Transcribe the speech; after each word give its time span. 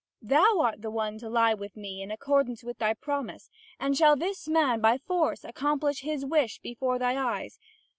Thou 0.23 0.59
art 0.61 0.81
the 0.81 0.89
one 0.89 1.19
to 1.19 1.29
lie 1.29 1.53
with 1.53 1.77
me, 1.77 2.01
in 2.01 2.09
accordance 2.09 2.63
with 2.63 2.79
thy 2.79 2.95
promise; 2.95 3.51
and 3.79 3.95
shall 3.95 4.15
this 4.15 4.47
man 4.47 4.79
by 4.81 4.97
force 4.97 5.43
accomplish 5.43 6.01
his 6.01 6.25
wish 6.25 6.57
before 6.57 6.97
thy 6.97 7.15
eyes? 7.23 7.59